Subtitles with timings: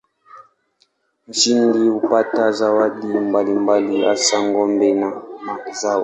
[1.27, 5.09] Mshindi hupata zawadi mbalimbali hasa ng'ombe na
[5.45, 5.99] mazao.